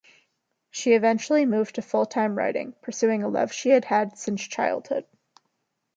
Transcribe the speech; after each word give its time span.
She 0.71 0.93
eventually 0.93 1.45
moved 1.45 1.75
to 1.75 1.83
full-time 1.83 2.35
writing, 2.35 2.73
pursuing 2.81 3.21
a 3.21 3.27
love 3.27 3.53
she 3.53 3.69
had 3.69 3.85
had 3.85 4.17
since 4.17 4.41
childhood. 4.41 5.05